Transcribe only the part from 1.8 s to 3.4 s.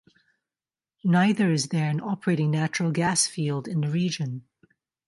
an operating natural gas